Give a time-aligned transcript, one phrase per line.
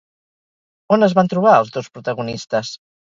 [0.97, 2.73] On es van trobar els dos protagonistes?